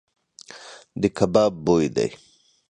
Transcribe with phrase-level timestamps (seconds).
[1.01, 2.09] د کباب بوی دی.